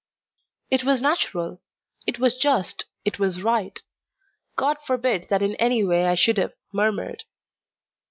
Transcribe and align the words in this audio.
It 0.71 0.83
was 0.83 0.99
natural, 0.99 1.61
it 2.07 2.17
was 2.17 2.35
just, 2.35 2.85
it 3.05 3.19
was 3.19 3.43
right. 3.43 3.79
God 4.55 4.77
forbid 4.83 5.27
that 5.29 5.43
in 5.43 5.53
any 5.57 5.83
way 5.83 6.07
I 6.07 6.15
should 6.15 6.39
have 6.39 6.53
murmured. 6.73 7.23